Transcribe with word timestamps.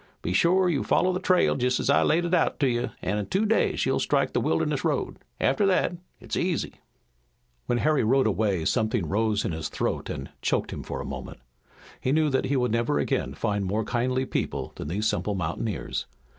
Be 0.23 0.33
shore 0.33 0.67
you 0.67 0.83
follow 0.83 1.13
the 1.13 1.19
trail 1.19 1.53
jest 1.53 1.79
as 1.79 1.87
I 1.87 2.01
laid 2.01 2.25
it 2.25 2.33
out 2.33 2.59
to 2.61 2.67
you 2.67 2.89
an' 3.03 3.19
in 3.19 3.27
two 3.27 3.45
days 3.45 3.85
you'll 3.85 3.99
strike 3.99 4.33
the 4.33 4.41
Wilderness 4.41 4.83
Road. 4.83 5.19
After 5.39 5.67
that 5.67 5.93
it's 6.19 6.35
easy." 6.35 6.73
When 7.67 7.77
Harry 7.77 8.03
rode 8.03 8.25
away 8.25 8.65
something 8.65 9.07
rose 9.07 9.45
in 9.45 9.51
his 9.51 9.69
throat 9.69 10.09
and 10.09 10.31
choked 10.41 10.73
him 10.73 10.81
for 10.81 11.01
a 11.01 11.05
moment. 11.05 11.37
He 11.99 12.11
knew 12.11 12.31
that 12.31 12.45
he 12.45 12.55
would 12.55 12.71
never 12.71 12.97
again 12.97 13.35
find 13.35 13.63
more 13.63 13.83
kindly 13.85 14.25
people 14.25 14.71
than 14.75 14.87
these 14.87 15.05
simple 15.07 15.35
mountaineers. 15.35 16.07